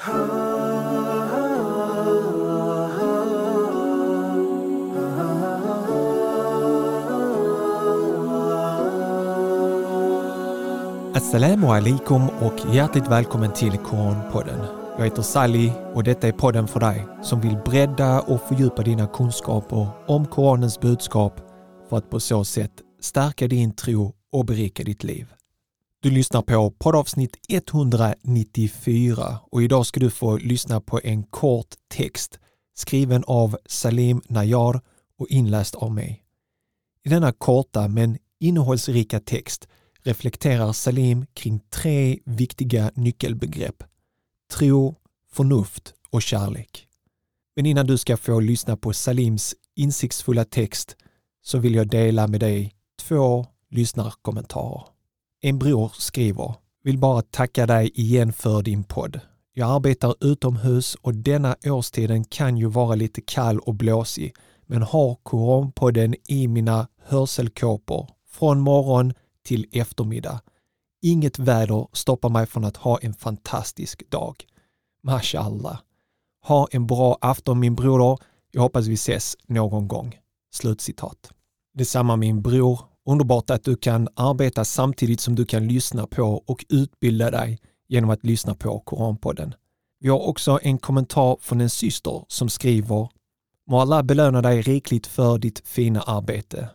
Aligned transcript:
Assalamu 0.00 0.12
alaikum 11.66 12.28
och 12.28 12.74
hjärtligt 12.74 13.08
välkommen 13.08 13.52
till 13.52 13.78
Koranpodden. 13.78 14.58
Jag 14.98 15.04
heter 15.04 15.22
Sally 15.22 15.70
och 15.94 16.04
detta 16.04 16.28
är 16.28 16.32
podden 16.32 16.68
för 16.68 16.80
dig 16.80 17.06
som 17.22 17.40
vill 17.40 17.56
bredda 17.64 18.20
och 18.20 18.40
fördjupa 18.40 18.82
dina 18.82 19.06
kunskaper 19.06 19.88
om 20.06 20.26
Koranens 20.26 20.80
budskap 20.80 21.40
för 21.88 21.96
att 21.96 22.10
på 22.10 22.20
så 22.20 22.44
sätt 22.44 22.72
stärka 23.00 23.48
din 23.48 23.72
tro 23.72 24.14
och 24.32 24.44
berika 24.44 24.82
ditt 24.82 25.04
liv. 25.04 25.26
Du 26.02 26.10
lyssnar 26.10 26.42
på 26.42 26.70
poddavsnitt 26.70 27.36
194 27.48 29.38
och 29.50 29.62
idag 29.62 29.86
ska 29.86 30.00
du 30.00 30.10
få 30.10 30.36
lyssna 30.36 30.80
på 30.80 31.00
en 31.04 31.22
kort 31.22 31.74
text 31.88 32.38
skriven 32.74 33.24
av 33.26 33.56
Salim 33.66 34.22
Najar 34.28 34.80
och 35.18 35.28
inläst 35.28 35.74
av 35.74 35.92
mig. 35.92 36.24
I 37.04 37.08
denna 37.08 37.32
korta 37.32 37.88
men 37.88 38.18
innehållsrika 38.38 39.20
text 39.20 39.68
reflekterar 40.02 40.72
Salim 40.72 41.26
kring 41.34 41.60
tre 41.70 42.18
viktiga 42.24 42.90
nyckelbegrepp. 42.94 43.84
Tro, 44.52 44.94
förnuft 45.32 45.94
och 46.10 46.22
kärlek. 46.22 46.86
Men 47.56 47.66
innan 47.66 47.86
du 47.86 47.98
ska 47.98 48.16
få 48.16 48.40
lyssna 48.40 48.76
på 48.76 48.92
Salims 48.92 49.54
insiktsfulla 49.76 50.44
text 50.44 50.96
så 51.42 51.58
vill 51.58 51.74
jag 51.74 51.88
dela 51.88 52.26
med 52.26 52.40
dig 52.40 52.74
två 53.00 53.46
lyssnarkommentarer. 53.70 54.89
En 55.42 55.58
bror 55.58 55.92
skriver 55.98 56.54
vill 56.82 56.98
bara 56.98 57.22
tacka 57.22 57.66
dig 57.66 57.90
igen 57.94 58.32
för 58.32 58.62
din 58.62 58.84
podd. 58.84 59.20
Jag 59.54 59.70
arbetar 59.70 60.14
utomhus 60.20 60.94
och 60.94 61.14
denna 61.14 61.56
årstiden 61.64 62.24
kan 62.24 62.56
ju 62.56 62.66
vara 62.66 62.94
lite 62.94 63.20
kall 63.20 63.58
och 63.58 63.74
blåsig, 63.74 64.34
men 64.66 64.82
har 64.82 65.14
Koranpodden 65.22 66.14
i 66.28 66.48
mina 66.48 66.88
hörselkåpor 67.02 68.08
från 68.28 68.60
morgon 68.60 69.12
till 69.44 69.66
eftermiddag. 69.72 70.40
Inget 71.02 71.38
väder 71.38 71.86
stoppar 71.92 72.28
mig 72.28 72.46
från 72.46 72.64
att 72.64 72.76
ha 72.76 72.98
en 72.98 73.14
fantastisk 73.14 74.10
dag. 74.10 74.44
Mashallah. 75.02 75.78
Ha 76.44 76.68
en 76.70 76.86
bra 76.86 77.18
afton 77.20 77.60
min 77.60 77.74
broder. 77.74 78.18
Jag 78.50 78.62
hoppas 78.62 78.86
vi 78.86 78.94
ses 78.94 79.36
någon 79.46 79.88
gång. 79.88 80.18
Slutcitat. 80.52 81.32
Detsamma 81.74 82.16
min 82.16 82.42
bror. 82.42 82.89
Underbart 83.06 83.50
att 83.50 83.64
du 83.64 83.76
kan 83.76 84.08
arbeta 84.14 84.64
samtidigt 84.64 85.20
som 85.20 85.34
du 85.34 85.44
kan 85.44 85.68
lyssna 85.68 86.06
på 86.06 86.42
och 86.46 86.64
utbilda 86.68 87.30
dig 87.30 87.58
genom 87.88 88.10
att 88.10 88.24
lyssna 88.24 88.54
på 88.54 88.80
Koranpodden. 88.80 89.54
Vi 90.00 90.08
har 90.08 90.18
också 90.18 90.58
en 90.62 90.78
kommentar 90.78 91.36
från 91.40 91.60
en 91.60 91.70
syster 91.70 92.24
som 92.28 92.48
skriver 92.48 93.08
Må 93.70 93.80
Allah 93.80 94.02
belöna 94.02 94.42
dig 94.42 94.62
rikligt 94.62 95.06
för 95.06 95.38
ditt 95.38 95.68
fina 95.68 96.00
arbete. 96.00 96.68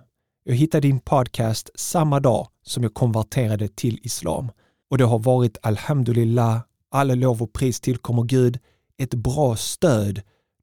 Jag 0.43 0.55
hittade 0.55 0.87
din 0.87 0.99
podcast 0.99 1.69
samma 1.75 2.19
dag 2.19 2.47
som 2.63 2.83
jag 2.83 2.93
konverterade 2.93 3.67
till 3.67 3.99
islam 4.03 4.51
och 4.89 4.97
det 4.97 5.03
har 5.03 5.19
varit 5.19 5.57
alhamdulillah, 5.61 6.59
all 6.91 7.19
lov 7.19 7.43
och 7.43 7.53
pris 7.53 7.79
tillkommer 7.79 8.23
Gud, 8.23 8.59
ett 8.97 9.13
bra 9.13 9.55
stöd 9.55 10.21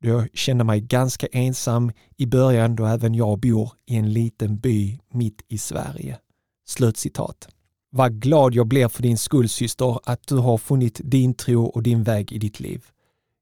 jag 0.08 0.28
kände 0.34 0.64
mig 0.64 0.80
ganska 0.80 1.26
ensam 1.26 1.92
i 2.16 2.26
början 2.26 2.76
då 2.76 2.86
även 2.86 3.14
jag 3.14 3.38
bor 3.38 3.72
i 3.86 3.96
en 3.96 4.12
liten 4.12 4.58
by 4.58 4.98
mitt 5.12 5.42
i 5.48 5.58
Sverige. 5.58 6.18
Slutcitat. 6.66 7.48
Vad 7.90 8.20
glad 8.20 8.54
jag 8.54 8.66
blir 8.66 8.88
för 8.88 9.02
din 9.02 9.18
skull 9.18 9.48
syster 9.48 9.98
att 10.04 10.26
du 10.26 10.36
har 10.36 10.58
funnit 10.58 11.00
din 11.04 11.34
tro 11.34 11.64
och 11.64 11.82
din 11.82 12.02
väg 12.02 12.32
i 12.32 12.38
ditt 12.38 12.60
liv. 12.60 12.84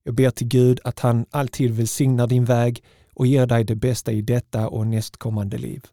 Jag 0.05 0.14
ber 0.14 0.31
till 0.31 0.47
Gud 0.47 0.81
att 0.84 1.00
han 1.00 1.27
alltid 1.31 1.70
välsignar 1.70 2.27
din 2.27 2.44
väg 2.44 2.84
och 3.14 3.27
ger 3.27 3.47
dig 3.47 3.64
det 3.64 3.75
bästa 3.75 4.12
i 4.12 4.22
detta 4.22 4.69
och 4.69 4.86
nästkommande 4.86 5.58
liv. 5.58 5.84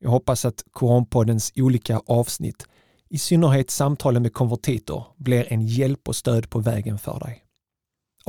Jag 0.00 0.10
hoppas 0.10 0.44
att 0.44 0.64
Koranpoddens 0.72 1.52
olika 1.56 2.00
avsnitt, 2.06 2.66
i 3.08 3.18
synnerhet 3.18 3.70
samtalen 3.70 4.22
med 4.22 4.32
konvertiter, 4.32 5.04
blir 5.16 5.52
en 5.52 5.66
hjälp 5.66 6.08
och 6.08 6.16
stöd 6.16 6.50
på 6.50 6.58
vägen 6.58 6.98
för 6.98 7.20
dig. 7.20 7.44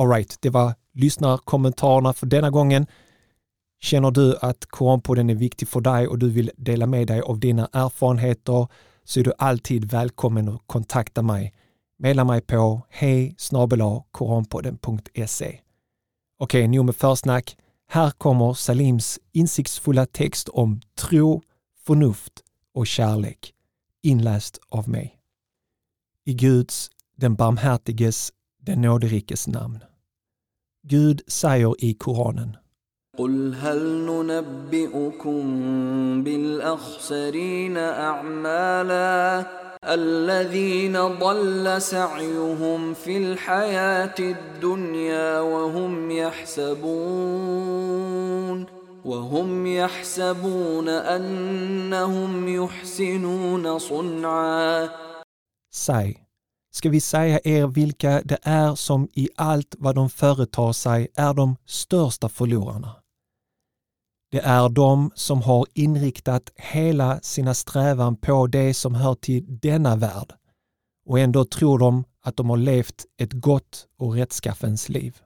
Alright, 0.02 0.36
det 0.40 0.50
var 0.50 0.74
lyssnarkommentarerna 0.94 2.12
för 2.12 2.26
denna 2.26 2.50
gången. 2.50 2.86
Känner 3.80 4.10
du 4.10 4.36
att 4.40 4.66
Koranpodden 4.66 5.30
är 5.30 5.34
viktig 5.34 5.68
för 5.68 5.80
dig 5.80 6.06
och 6.06 6.18
du 6.18 6.30
vill 6.30 6.50
dela 6.56 6.86
med 6.86 7.06
dig 7.06 7.20
av 7.20 7.38
dina 7.38 7.68
erfarenheter 7.72 8.68
så 9.04 9.20
är 9.20 9.24
du 9.24 9.32
alltid 9.38 9.84
välkommen 9.84 10.48
att 10.48 10.62
kontakta 10.66 11.22
mig. 11.22 11.54
Maila 11.98 12.24
mig 12.24 12.40
på 12.40 12.86
hej 12.90 13.36
koranpodden.se. 14.10 15.60
Okej, 16.38 16.68
nu 16.68 16.82
med 16.82 16.96
försnack. 16.96 17.56
Här 17.88 18.10
kommer 18.10 18.54
Salims 18.54 19.18
insiktsfulla 19.32 20.06
text 20.06 20.48
om 20.48 20.80
tro, 20.98 21.42
förnuft 21.86 22.32
och 22.74 22.86
kärlek, 22.86 23.52
inläst 24.02 24.58
av 24.68 24.88
mig. 24.88 25.18
I 26.24 26.34
Guds, 26.34 26.90
den 27.16 27.34
barmhärtiges, 27.34 28.32
den 28.60 28.80
nåderikes 28.80 29.46
namn. 29.46 29.78
Gud 30.84 31.22
säger 31.28 31.74
i 31.78 31.94
Koranen. 31.94 32.56
قل 33.18 33.54
هل 33.54 33.82
ننبئكم 34.06 35.42
بالأخسرين 36.24 37.76
أعمالا 37.76 39.46
الذين 39.84 40.98
ضل 41.18 41.82
سعيهم 41.82 42.94
في 42.94 43.16
الحياة 43.16 44.14
الدنيا 44.18 45.40
وهم 45.40 46.10
يحسبون 46.10 47.62
وهم 49.04 49.66
يحسبون 49.66 50.88
أنهم 50.88 52.48
يحسنون 52.48 53.78
صنعا 53.78 54.88
Säg, 55.74 56.21
ska 56.72 56.90
vi 56.90 57.00
säga 57.00 57.40
er 57.44 57.66
vilka 57.66 58.22
det 58.24 58.38
är 58.42 58.74
som 58.74 59.08
i 59.12 59.28
allt 59.36 59.74
vad 59.78 59.94
de 59.94 60.10
företar 60.10 60.72
sig 60.72 61.08
är 61.14 61.34
de 61.34 61.56
största 61.66 62.28
förlorarna? 62.28 62.96
Det 64.30 64.40
är 64.40 64.68
de 64.68 65.10
som 65.14 65.42
har 65.42 65.66
inriktat 65.74 66.50
hela 66.56 67.20
sina 67.20 67.54
strävan 67.54 68.16
på 68.16 68.46
det 68.46 68.74
som 68.74 68.94
hör 68.94 69.14
till 69.14 69.58
denna 69.60 69.96
värld 69.96 70.32
och 71.06 71.18
ändå 71.18 71.44
tror 71.44 71.78
de 71.78 72.04
att 72.22 72.36
de 72.36 72.50
har 72.50 72.56
levt 72.56 73.04
ett 73.18 73.32
gott 73.32 73.86
och 73.98 74.14
rättskaffens 74.14 74.88
liv. 74.88 75.16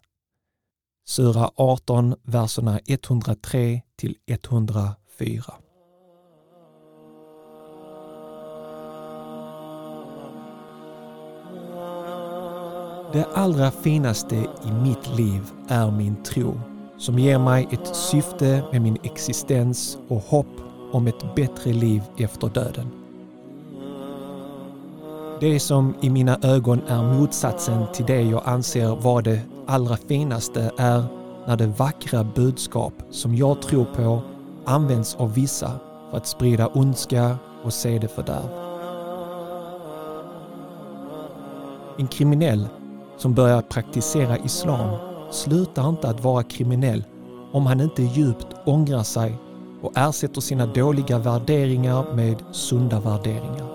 Sura 1.07 1.51
18, 1.55 2.15
verserna 2.23 2.81
103 2.87 3.83
till 3.97 4.17
104. 4.27 5.55
Det 13.13 13.27
allra 13.35 13.71
finaste 13.71 14.37
i 14.37 14.71
mitt 14.83 15.17
liv 15.17 15.41
är 15.69 15.91
min 15.91 16.17
tro 16.17 16.61
som 16.99 17.19
ger 17.19 17.39
mig 17.39 17.69
ett 17.71 17.97
syfte 17.97 18.63
med 18.73 18.83
min 18.83 18.99
existens 19.03 19.99
och 20.09 20.21
hopp 20.21 20.47
om 20.93 21.07
ett 21.07 21.35
bättre 21.35 21.73
liv 21.73 22.03
efter 22.19 22.49
döden. 22.49 22.91
Det 25.41 25.61
som 25.61 25.95
i 26.01 26.11
mina 26.11 26.39
ögon 26.43 26.81
är 26.89 27.03
motsatsen 27.03 27.87
till 27.95 28.07
det 28.07 28.23
jag 28.23 28.43
anser 28.45 28.97
vara 28.97 29.23
det 29.23 29.41
allra 29.67 29.97
finaste 29.97 30.71
är 30.79 31.05
när 31.47 31.57
det 31.57 31.67
vackra 31.67 32.25
budskap 32.25 32.93
som 33.11 33.35
jag 33.35 33.63
tror 33.63 33.85
på 33.85 34.23
används 34.65 35.15
av 35.15 35.35
vissa 35.35 35.73
för 36.11 36.17
att 36.17 36.27
sprida 36.27 36.67
ondska 36.67 37.39
och 37.65 37.73
fördärv. 37.73 38.49
En 41.99 42.07
kriminell 42.07 42.69
som 43.17 43.35
börjar 43.35 43.63
praktisera 43.63 44.39
islam 44.39 44.97
slutar 45.31 45.89
inte 45.89 46.09
att 46.09 46.25
vara 46.25 46.43
kriminell 46.43 47.05
om 47.53 47.67
han 47.67 47.81
inte 47.81 48.03
djupt 48.03 48.47
ångrar 48.65 49.03
sig 49.03 49.39
och 49.83 49.93
ersätter 49.99 50.41
sina 50.41 50.67
dåliga 50.67 51.19
värderingar 51.19 52.15
med 52.15 52.43
sunda 52.53 53.01
värderingar. 53.01 53.67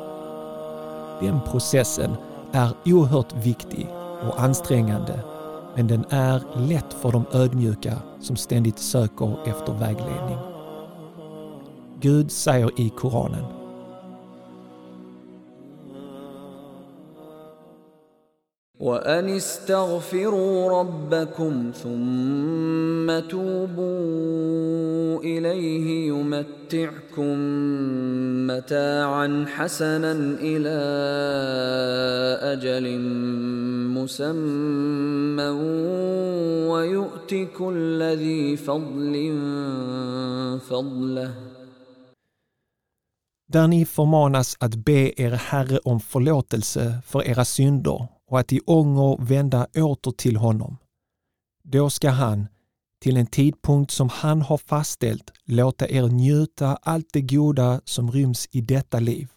Den 1.21 1.39
processen 1.51 2.11
är 2.51 2.71
oerhört 2.85 3.33
viktig 3.33 3.87
och 4.27 4.41
ansträngande 4.41 5.19
men 5.75 5.87
den 5.87 6.05
är 6.09 6.67
lätt 6.67 6.93
för 6.93 7.11
de 7.11 7.25
ödmjuka 7.31 7.93
som 8.21 8.35
ständigt 8.35 8.79
söker 8.79 9.37
efter 9.45 9.73
vägledning. 9.73 10.37
Gud 11.99 12.31
säger 12.31 12.81
i 12.81 12.89
Koranen 12.89 13.60
وأن 18.81 19.29
استغفروا 19.29 20.79
ربكم 20.79 21.71
ثم 21.83 23.19
توبوا 23.29 25.19
إليه 25.23 26.07
يمتعكم 26.07 27.37
متاعا 28.47 29.45
حسنا 29.47 30.11
إلى 30.41 30.79
أجل 32.53 32.99
مسمى 33.97 35.49
ويؤت 36.71 37.35
كل 37.57 38.03
ذي 38.03 38.57
فضل 38.57 39.13
فضله. 40.69 41.33
Där 43.53 43.67
ni 43.67 43.85
förmanas 43.85 44.55
att 44.59 44.75
be 44.75 45.13
er 45.17 45.31
Herre 45.31 45.79
om 45.83 45.99
förlåtelse 45.99 47.01
för 47.05 47.27
era 47.27 47.45
synder. 47.45 48.20
Och 48.31 48.39
att 48.39 48.53
i 48.53 48.59
ånger 48.65 49.17
vända 49.25 49.67
åter 49.75 50.11
till 50.11 50.37
honom. 50.37 50.77
Då 51.63 51.89
ska 51.89 52.09
han, 52.09 52.47
till 53.01 53.17
en 53.17 53.27
tidpunkt 53.27 53.91
som 53.91 54.09
han 54.09 54.41
har 54.41 54.57
fastställt, 54.57 55.31
låta 55.45 55.89
er 55.89 56.07
njuta 56.07 56.75
allt 56.81 57.07
det 57.13 57.21
goda 57.21 57.81
som 57.85 58.11
ryms 58.11 58.47
i 58.51 58.61
detta 58.61 58.99
liv. 58.99 59.31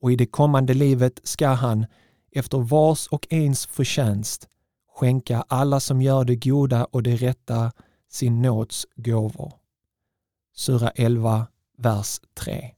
Och 0.00 0.12
i 0.12 0.16
det 0.16 0.26
kommande 0.26 0.74
livet 0.74 1.20
ska 1.22 1.48
han, 1.48 1.86
efter 2.32 2.58
vars 2.58 3.06
och 3.06 3.26
ens 3.30 3.66
förtjänst, 3.66 4.48
skänka 4.96 5.44
alla 5.48 5.80
som 5.80 6.02
gör 6.02 6.24
det 6.24 6.36
goda 6.36 6.84
och 6.84 7.02
det 7.02 7.16
rätta 7.16 7.72
sin 8.10 8.42
nåds 8.42 8.86
gåvor. 8.96 9.52
Sura 10.56 10.90
11, 10.90 11.46
vers 11.78 12.20
3. 12.34 12.70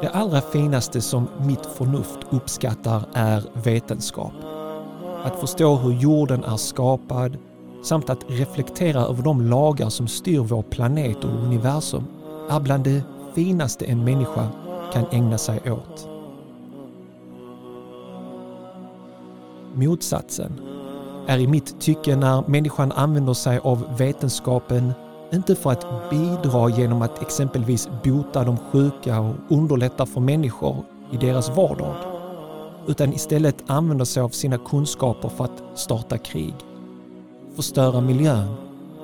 Det 0.00 0.08
allra 0.08 0.40
finaste 0.40 1.00
som 1.00 1.28
mitt 1.40 1.66
förnuft 1.66 2.18
uppskattar 2.30 3.02
är 3.12 3.44
vetenskap. 3.52 4.32
Att 5.24 5.40
förstå 5.40 5.76
hur 5.76 5.92
jorden 5.92 6.44
är 6.44 6.56
skapad 6.56 7.38
samt 7.82 8.10
att 8.10 8.24
reflektera 8.28 9.00
över 9.00 9.22
de 9.22 9.40
lagar 9.40 9.88
som 9.88 10.08
styr 10.08 10.40
vår 10.40 10.62
planet 10.62 11.24
och 11.24 11.30
universum 11.30 12.04
är 12.50 12.60
bland 12.60 12.84
det 12.84 13.02
finaste 13.34 13.84
en 13.84 14.04
människa 14.04 14.48
kan 14.92 15.04
ägna 15.10 15.38
sig 15.38 15.72
åt. 15.72 16.08
Motsatsen 19.74 20.60
är 21.26 21.38
i 21.38 21.46
mitt 21.46 21.80
tycke 21.80 22.16
när 22.16 22.48
människan 22.48 22.92
använder 22.92 23.34
sig 23.34 23.58
av 23.58 23.96
vetenskapen 23.98 24.92
inte 25.32 25.54
för 25.54 25.70
att 25.70 26.10
bidra 26.10 26.68
genom 26.68 27.02
att 27.02 27.22
exempelvis 27.22 27.88
bota 28.04 28.44
de 28.44 28.56
sjuka 28.56 29.20
och 29.20 29.34
underlätta 29.48 30.06
för 30.06 30.20
människor 30.20 30.84
i 31.12 31.16
deras 31.16 31.56
vardag, 31.56 31.94
utan 32.86 33.12
istället 33.12 33.64
använder 33.66 34.04
sig 34.04 34.22
av 34.22 34.28
sina 34.28 34.58
kunskaper 34.58 35.28
för 35.28 35.44
att 35.44 35.62
starta 35.74 36.18
krig, 36.18 36.54
förstöra 37.56 38.00
miljön 38.00 38.54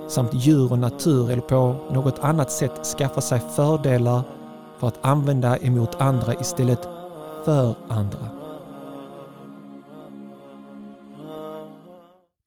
samt 0.09 0.35
djur 0.35 0.73
och 0.73 0.79
natur 0.79 1.31
eller 1.31 1.43
på 1.43 1.77
något 1.93 2.19
annat 2.19 2.53
sätt 2.53 2.87
skaffa 2.99 3.21
sig 3.21 3.41
fördelar 3.57 4.23
för 4.79 4.89
att 4.89 4.99
använda 5.05 5.57
emot 5.59 6.01
andra 6.01 6.35
istället 6.35 6.89
för 7.45 7.75
andra. 7.89 8.29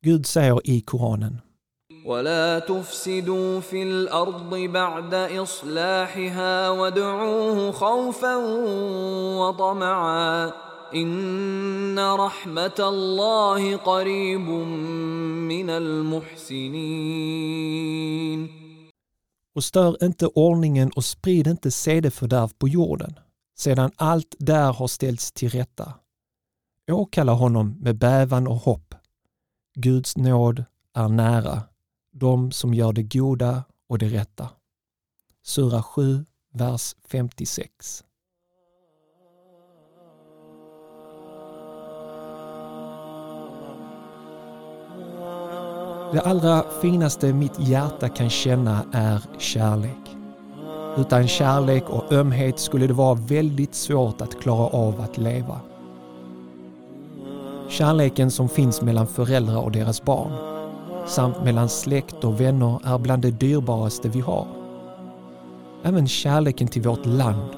Gud 0.01 0.25
säger 0.25 0.69
i 0.69 0.81
Koranen 0.81 1.41
ولا 2.04 2.58
تفسدوا 2.58 3.60
في 3.60 3.82
الارض 3.82 4.54
بعد 4.54 5.14
اصلاحها 5.14 6.70
وادعوه 6.70 7.72
خوفا 7.72 8.36
وطمعا 9.38 10.52
ان 10.94 11.98
رحمه 11.98 12.74
الله 12.78 13.76
قريب 13.76 14.48
من 15.50 15.70
المحسنين 15.70 16.90
Och 19.54 19.64
stör 19.64 20.04
inte 20.04 20.26
ordningen 20.26 20.90
och 20.96 21.04
sprid 21.04 21.46
inte 21.46 21.70
sedefördärv 21.70 22.50
på 22.58 22.68
jorden, 22.68 23.14
sedan 23.58 23.90
allt 23.96 24.34
där 24.38 24.72
har 24.72 24.86
ställts 24.86 25.32
till 25.32 25.48
rätta. 25.48 25.94
Åkalla 26.90 27.32
honom 27.32 27.76
med 27.80 27.98
bävan 27.98 28.46
och 28.46 28.56
hopp. 28.56 28.94
Guds 29.74 30.16
nåd 30.16 30.64
är 30.94 31.08
nära 31.08 31.62
de 32.15 32.51
som 32.51 32.73
gör 32.73 32.93
det 32.93 33.03
goda 33.03 33.63
och 33.89 33.97
det 33.97 34.07
rätta. 34.07 34.49
Sura 35.43 35.83
7, 35.83 36.25
vers 36.53 36.95
56. 37.07 38.03
Det 46.13 46.21
allra 46.21 46.65
finaste 46.81 47.33
mitt 47.33 47.59
hjärta 47.59 48.09
kan 48.09 48.29
känna 48.29 48.85
är 48.93 49.21
kärlek. 49.39 50.17
Utan 50.97 51.27
kärlek 51.27 51.89
och 51.89 52.11
ömhet 52.11 52.59
skulle 52.59 52.87
det 52.87 52.93
vara 52.93 53.13
väldigt 53.13 53.75
svårt 53.75 54.21
att 54.21 54.41
klara 54.41 54.67
av 54.67 55.01
att 55.01 55.17
leva. 55.17 55.59
Kärleken 57.69 58.31
som 58.31 58.49
finns 58.49 58.81
mellan 58.81 59.07
föräldrar 59.07 59.57
och 59.57 59.71
deras 59.71 60.03
barn 60.03 60.54
samt 61.07 61.43
mellan 61.43 61.69
släkt 61.69 62.23
och 62.23 62.41
vänner 62.41 62.79
är 62.83 62.97
bland 62.97 63.21
det 63.21 63.31
dyrbaraste 63.31 64.09
vi 64.09 64.19
har. 64.19 64.47
Även 65.83 66.07
kärleken 66.07 66.67
till 66.67 66.81
vårt 66.81 67.05
land 67.05 67.49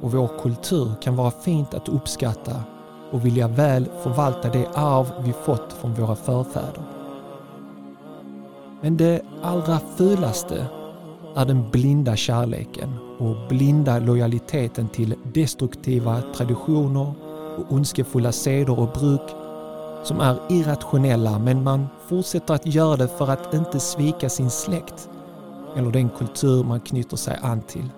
och 0.00 0.12
vår 0.12 0.30
kultur 0.42 0.92
kan 1.00 1.16
vara 1.16 1.30
fint 1.30 1.74
att 1.74 1.88
uppskatta 1.88 2.62
och 3.10 3.26
vilja 3.26 3.48
väl 3.48 3.88
förvalta 4.02 4.48
det 4.48 4.68
arv 4.74 5.06
vi 5.24 5.32
fått 5.32 5.72
från 5.72 5.94
våra 5.94 6.16
förfäder. 6.16 6.82
Men 8.80 8.96
det 8.96 9.22
allra 9.42 9.80
fulaste 9.96 10.66
är 11.36 11.44
den 11.44 11.70
blinda 11.70 12.16
kärleken 12.16 12.94
och 13.18 13.36
blinda 13.48 13.98
lojaliteten 13.98 14.88
till 14.88 15.14
destruktiva 15.32 16.22
traditioner 16.36 17.12
och 17.58 17.72
ondskefulla 17.72 18.32
seder 18.32 18.78
och 18.78 18.88
bruk 18.88 19.43
som 20.04 20.20
är 20.20 20.36
irrationella 20.48 21.38
men 21.38 21.62
man 21.62 21.86
fortsätter 22.08 22.54
att 22.54 22.66
göra 22.66 22.96
det 22.96 23.08
för 23.08 23.30
att 23.30 23.54
inte 23.54 23.80
svika 23.80 24.28
sin 24.28 24.50
släkt 24.50 25.08
eller 25.76 25.90
den 25.90 26.08
kultur 26.08 26.64
man 26.64 26.80
knyter 26.80 27.16
sig 27.16 27.38
an 27.42 27.60
till. 27.60 27.88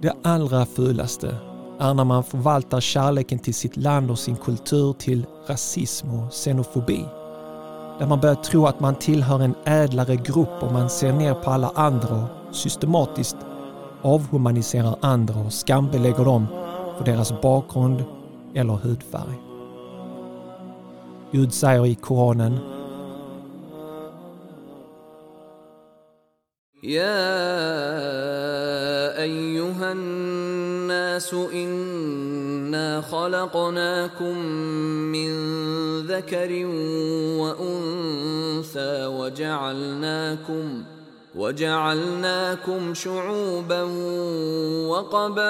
Det 0.00 0.12
allra 0.22 0.66
fulaste 0.66 1.34
är 1.78 1.94
när 1.94 2.04
man 2.04 2.24
förvaltar 2.24 2.80
kärleken 2.80 3.38
till 3.38 3.54
sitt 3.54 3.76
land 3.76 4.10
och 4.10 4.18
sin 4.18 4.36
kultur 4.36 4.92
till 4.92 5.26
rasism 5.46 6.10
och 6.10 6.32
xenofobi. 6.32 7.04
Där 7.98 8.06
man 8.06 8.20
börjar 8.20 8.34
tro 8.34 8.66
att 8.66 8.80
man 8.80 8.94
tillhör 8.94 9.40
en 9.40 9.54
ädlare 9.64 10.16
grupp 10.16 10.62
och 10.62 10.72
man 10.72 10.90
ser 10.90 11.12
ner 11.12 11.34
på 11.34 11.50
alla 11.50 11.72
andra 11.74 12.28
och 12.48 12.54
systematiskt 12.54 13.36
avhumaniserar 14.02 14.96
andra 15.00 15.40
och 15.40 15.52
skambelägger 15.52 16.24
dem 16.24 16.46
för 16.98 17.04
deras 17.04 17.40
bakgrund 17.40 18.04
eller 18.54 18.74
hudfärg. 18.74 19.38
Gud 21.32 21.52
säger 21.52 21.86
i 21.86 21.94
Koranen 21.94 22.58
يا 26.82 27.20
أيها 29.22 29.92
الناس 29.92 31.34
إنا 31.34 33.00
خلقناكم 33.00 34.38
من 35.12 35.30
ذكر 36.06 36.66
وأنثى 37.40 39.06
وجعلناكم 39.06 40.84
وجعلناكم 41.34 42.94
شعوبا 42.94 43.82
وقبائل 44.90 45.46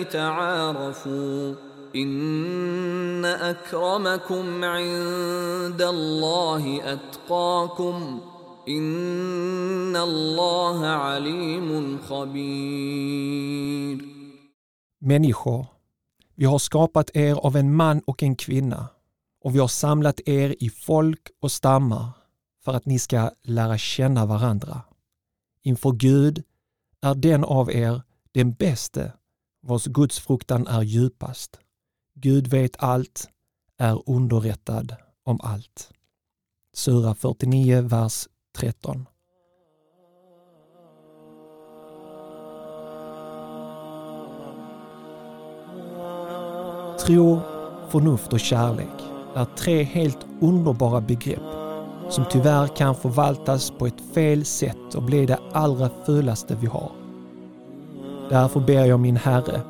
لتعارفوا 0.00 1.54
ان 1.96 3.24
اكرمكم 3.24 4.64
عند 4.64 5.82
الله 5.82 6.92
اتقاكم 6.92 8.20
ان 8.68 9.96
الله 9.96 10.86
عليم 10.86 11.98
خبير 12.08 14.14
Människor, 15.00 15.66
vi 16.34 16.46
har 16.46 16.58
skapat 16.58 17.10
er 17.14 17.34
av 17.46 17.56
en 17.56 17.74
man 17.74 18.02
och 18.06 18.22
en 18.22 18.36
kvinna 18.36 18.88
och 19.44 19.54
vi 19.54 19.58
har 19.58 19.68
samlat 19.68 20.28
er 20.28 20.54
i 20.60 20.70
folk 20.70 21.28
och 21.42 21.52
stammar 21.52 22.23
för 22.64 22.72
att 22.72 22.86
ni 22.86 22.98
ska 22.98 23.30
lära 23.42 23.78
känna 23.78 24.26
varandra. 24.26 24.82
Inför 25.62 25.92
Gud 25.92 26.42
är 27.00 27.14
den 27.14 27.44
av 27.44 27.70
er 27.70 28.02
den 28.32 28.52
bäste 28.52 29.12
vars 29.62 29.84
gudsfruktan 29.84 30.66
är 30.66 30.82
djupast. 30.82 31.60
Gud 32.14 32.46
vet 32.46 32.76
allt, 32.78 33.28
är 33.78 34.10
underrättad 34.10 34.96
om 35.24 35.40
allt. 35.42 35.90
Sura 36.72 37.14
49, 37.14 37.82
vers 37.82 38.28
13. 38.56 39.06
Tro, 47.06 47.40
förnuft 47.88 48.32
och 48.32 48.40
kärlek 48.40 49.02
är 49.34 49.44
tre 49.44 49.82
helt 49.82 50.26
underbara 50.40 51.00
begrepp 51.00 51.63
som 52.08 52.24
tyvärr 52.30 52.66
kan 52.66 52.94
förvaltas 52.94 53.70
på 53.70 53.86
ett 53.86 54.14
fel 54.14 54.44
sätt 54.44 54.94
och 54.94 55.02
bli 55.02 55.26
det 55.26 55.38
allra 55.52 55.90
fulaste 56.06 56.56
vi 56.60 56.66
har. 56.66 56.90
Därför 58.30 58.60
ber 58.60 58.84
jag 58.84 59.00
min 59.00 59.16
Herre 59.16 59.60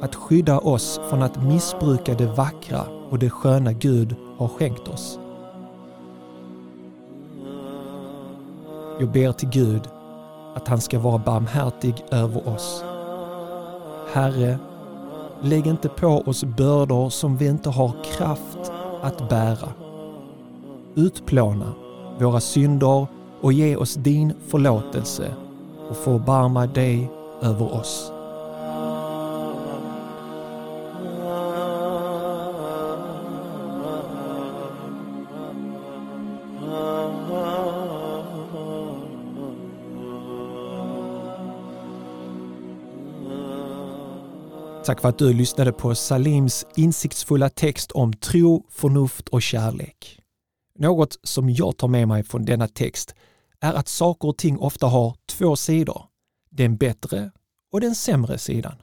att 0.00 0.14
skydda 0.14 0.58
oss 0.58 1.00
från 1.08 1.22
att 1.22 1.42
missbruka 1.42 2.14
det 2.14 2.26
vackra 2.26 2.82
och 3.10 3.18
det 3.18 3.30
sköna 3.30 3.72
Gud 3.72 4.16
har 4.38 4.48
skänkt 4.48 4.88
oss. 4.88 5.18
Jag 9.00 9.08
ber 9.12 9.32
till 9.32 9.48
Gud 9.48 9.82
att 10.54 10.68
han 10.68 10.80
ska 10.80 10.98
vara 10.98 11.18
barmhärtig 11.18 12.04
över 12.10 12.48
oss. 12.48 12.84
Herre, 14.12 14.58
lägg 15.40 15.66
inte 15.66 15.88
på 15.88 16.22
oss 16.26 16.44
bördor 16.44 17.10
som 17.10 17.36
vi 17.36 17.46
inte 17.46 17.70
har 17.70 17.92
kraft 18.04 18.72
att 19.02 19.28
bära. 19.28 19.68
Utplåna 20.94 21.74
våra 22.20 22.40
synder 22.40 23.06
och 23.40 23.52
ge 23.52 23.76
oss 23.76 23.94
din 23.94 24.32
förlåtelse 24.48 25.34
och 25.88 25.96
förbarma 25.96 26.66
dig 26.66 27.10
över 27.42 27.74
oss. 27.74 28.12
Tack 44.84 45.00
för 45.00 45.08
att 45.08 45.18
du 45.18 45.32
lyssnade 45.32 45.72
på 45.72 45.94
Salims 45.94 46.66
insiktsfulla 46.76 47.48
text 47.48 47.92
om 47.92 48.12
tro, 48.12 48.66
förnuft 48.70 49.28
och 49.28 49.42
kärlek. 49.42 50.21
Något 50.78 51.18
som 51.22 51.50
jag 51.50 51.76
tar 51.76 51.88
med 51.88 52.08
mig 52.08 52.22
från 52.22 52.44
denna 52.44 52.68
text 52.68 53.14
är 53.60 53.72
att 53.72 53.88
saker 53.88 54.28
och 54.28 54.38
ting 54.38 54.58
ofta 54.58 54.86
har 54.86 55.16
två 55.26 55.56
sidor. 55.56 56.04
Den 56.50 56.76
bättre 56.76 57.30
och 57.72 57.80
den 57.80 57.94
sämre 57.94 58.38
sidan. 58.38 58.74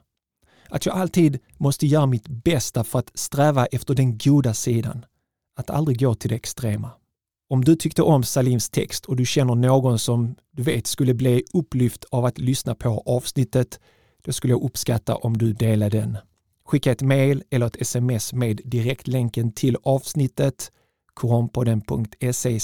Att 0.70 0.86
jag 0.86 0.96
alltid 0.96 1.40
måste 1.58 1.88
göra 1.88 2.06
mitt 2.06 2.28
bästa 2.28 2.84
för 2.84 3.00
att 3.00 3.12
sträva 3.14 3.66
efter 3.66 3.94
den 3.94 4.18
goda 4.18 4.54
sidan. 4.54 5.06
Att 5.56 5.70
aldrig 5.70 6.00
gå 6.00 6.16
till 6.16 6.30
det 6.30 6.36
extrema. 6.36 6.92
Om 7.50 7.66
du 7.66 7.76
tyckte 7.76 8.02
om 8.02 8.24
Salims 8.24 8.70
text 8.70 9.06
och 9.06 9.16
du 9.16 9.26
känner 9.26 9.56
någon 9.56 10.00
som 10.00 10.36
du 10.52 10.64
vet 10.64 10.88
skulle 10.88 11.14
bli 11.14 11.44
upplyft 11.54 12.06
av 12.12 12.26
att 12.26 12.38
lyssna 12.38 12.76
på 12.76 13.04
avsnittet 13.06 13.80
då 14.24 14.32
skulle 14.32 14.54
jag 14.54 14.64
uppskatta 14.64 15.16
om 15.16 15.38
du 15.38 15.54
delar 15.54 15.90
den. 15.90 16.18
Skicka 16.66 16.92
ett 16.92 17.02
mail 17.02 17.44
eller 17.50 17.66
ett 17.66 17.82
sms 17.82 18.34
med 18.34 18.62
direktlänken 18.66 19.52
till 19.52 19.78
avsnittet 19.84 20.72
koranpodden.se 21.20 22.60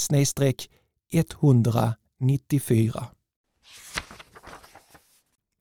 194. 1.12 3.04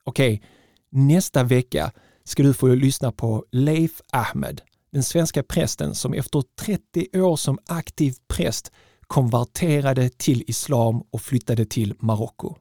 Okej, 0.04 0.42
nästa 0.90 1.44
vecka 1.44 1.92
ska 2.24 2.44
du 2.44 2.54
få 2.54 2.68
lyssna 2.68 3.12
på 3.12 3.46
Leif 3.52 4.02
Ahmed, 4.12 4.62
den 4.92 5.04
svenska 5.04 5.44
prästen 5.44 5.96
som 5.96 6.14
efter 6.14 6.44
30 6.60 7.22
år 7.22 7.36
som 7.36 7.60
aktiv 7.68 8.14
präst 8.28 8.72
konverterade 9.08 10.10
till 10.10 10.44
islam 10.48 11.04
och 11.12 11.22
flyttade 11.22 11.66
till 11.66 11.94
Marocko. 12.00 12.56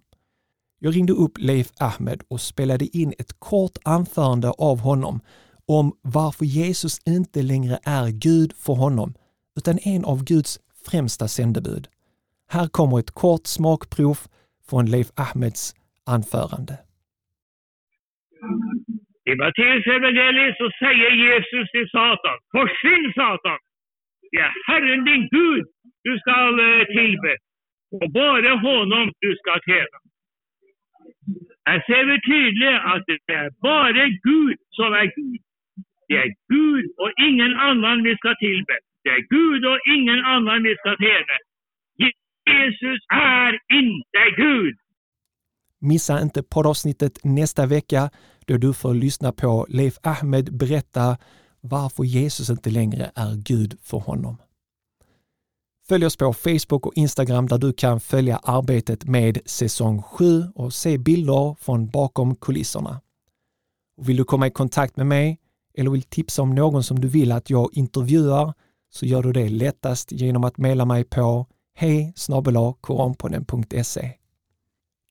Jag 0.78 0.96
ringde 0.96 1.12
upp 1.12 1.38
Leif 1.38 1.72
Ahmed 1.78 2.22
och 2.28 2.40
spelade 2.40 2.96
in 2.96 3.14
ett 3.18 3.32
kort 3.38 3.78
anförande 3.84 4.50
av 4.50 4.78
honom 4.78 5.20
om 5.66 5.92
varför 6.02 6.44
Jesus 6.44 7.00
inte 7.04 7.42
längre 7.42 7.78
är 7.82 8.08
Gud 8.08 8.52
för 8.56 8.72
honom, 8.74 9.14
utan 9.58 9.76
en 9.94 10.04
av 10.12 10.18
Guds 10.30 10.52
främsta 10.86 11.28
sändebud. 11.28 11.84
Här 12.54 12.66
kommer 12.76 12.98
ett 12.98 13.14
kort 13.22 13.46
smakprov 13.56 14.18
från 14.68 14.84
Leif 14.92 15.10
Ahmeds 15.24 15.62
anförande. 16.14 16.74
I 19.30 19.32
Matteus 19.40 19.86
evangeliet 19.86 20.56
så 20.62 20.68
säger 20.82 21.10
Jesus 21.24 21.66
till 21.74 21.88
Satan, 21.96 22.38
försvinn 22.56 23.12
Satan! 23.20 23.58
Det 24.30 24.40
är 24.46 24.52
Herren 24.68 25.04
din 25.04 25.28
Gud 25.36 25.64
du 26.06 26.18
ska 26.18 26.36
eh, 26.66 26.84
tillbe 26.98 27.32
och 28.00 28.10
bara 28.12 28.52
honom 28.68 29.12
du 29.20 29.36
ska 29.36 29.52
tjäna. 29.66 29.98
Här 31.68 31.80
ser 31.86 32.04
vi 32.10 32.16
tydligt 32.32 32.80
att 32.92 33.02
det 33.06 33.34
är 33.34 33.50
bara 33.68 34.06
Gud 34.30 34.58
som 34.70 34.92
är 34.92 35.06
Gud. 35.16 35.40
Det 36.08 36.16
är 36.24 36.30
Gud 36.54 36.84
och 37.02 37.12
ingen 37.28 37.54
annan 37.56 38.02
vi 38.02 38.16
ska 38.16 38.34
tillbe. 38.34 38.76
Det 39.04 39.10
är 39.10 39.22
Gud 39.36 39.62
och 39.72 39.80
ingen 39.96 40.20
annan 40.34 40.62
vi 40.62 40.74
ska 40.80 40.90
tjäna. 41.04 41.36
Jesus 42.50 43.00
är 43.14 43.52
inte 43.82 44.22
Gud. 44.36 44.76
Missa 45.80 46.20
inte 46.20 46.42
poddavsnittet 46.42 47.24
nästa 47.24 47.66
vecka 47.66 48.10
då 48.46 48.56
du 48.56 48.74
får 48.74 48.94
lyssna 48.94 49.32
på 49.32 49.66
Leif 49.68 49.94
Ahmed 50.02 50.56
berätta 50.58 51.18
varför 51.60 52.04
Jesus 52.04 52.50
inte 52.50 52.70
längre 52.70 53.10
är 53.14 53.34
Gud 53.44 53.78
för 53.82 53.98
honom. 53.98 54.36
Följ 55.88 56.06
oss 56.06 56.16
på 56.16 56.32
Facebook 56.32 56.86
och 56.86 56.92
Instagram 56.96 57.46
där 57.46 57.58
du 57.58 57.72
kan 57.72 58.00
följa 58.00 58.36
arbetet 58.36 59.04
med 59.04 59.38
säsong 59.44 60.02
7 60.02 60.42
och 60.54 60.72
se 60.72 60.98
bilder 60.98 61.56
från 61.60 61.88
bakom 61.90 62.36
kulisserna. 62.36 63.00
Och 63.96 64.08
vill 64.08 64.16
du 64.16 64.24
komma 64.24 64.46
i 64.46 64.50
kontakt 64.50 64.96
med 64.96 65.06
mig 65.06 65.38
eller 65.78 65.90
vill 65.90 66.02
tipsa 66.02 66.42
om 66.42 66.54
någon 66.54 66.82
som 66.82 67.00
du 67.00 67.08
vill 67.08 67.32
att 67.32 67.50
jag 67.50 67.70
intervjuar 67.72 68.54
så 68.94 69.06
gör 69.06 69.22
du 69.22 69.32
det 69.32 69.48
lättast 69.48 70.12
genom 70.12 70.44
att 70.44 70.58
mejla 70.58 70.84
mig 70.84 71.04
på 71.04 71.46
hej 71.74 72.14
koranpodden.se. 72.80 74.12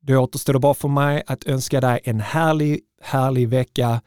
Då 0.01 0.17
återstår 0.17 0.53
det 0.53 0.59
bara 0.59 0.73
för 0.73 0.87
mig 0.87 1.23
att 1.27 1.43
önska 1.43 1.81
dig 1.81 1.99
en 2.03 2.19
härlig, 2.19 2.79
härlig 3.01 3.49
vecka. 3.49 4.01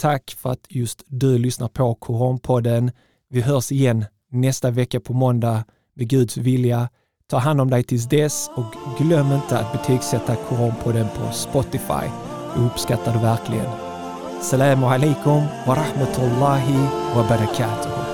Tack 0.00 0.36
för 0.38 0.50
att 0.50 0.66
just 0.68 1.02
du 1.06 1.38
lyssnar 1.38 1.68
på 1.68 1.94
Koranpodden. 1.94 2.90
Vi 3.28 3.40
hörs 3.40 3.72
igen 3.72 4.04
nästa 4.30 4.70
vecka 4.70 5.00
på 5.00 5.12
måndag 5.12 5.64
med 5.94 6.08
Guds 6.08 6.36
vilja. 6.36 6.88
Ta 7.26 7.38
hand 7.38 7.60
om 7.60 7.70
dig 7.70 7.82
tills 7.84 8.08
dess 8.08 8.50
och 8.54 8.74
glöm 8.98 9.32
inte 9.32 9.58
att 9.58 9.72
betygsätta 9.72 10.36
Koranpodden 10.36 11.06
på 11.08 11.32
Spotify. 11.32 12.06
Det 12.54 12.60
uppskattar 12.60 13.12
du 13.12 13.18
verkligen. 13.18 13.70
Salam 14.42 14.84
alaikum 14.84 15.42
wa 15.66 15.76
rahmatullahi 15.76 16.88
wa 17.14 17.28
barakatuh. 17.28 18.09